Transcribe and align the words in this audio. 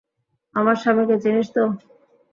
আমার 0.55 0.75
স্বামীকে 0.75 1.15
চিনিস 1.23 1.47
তো? 1.55 1.63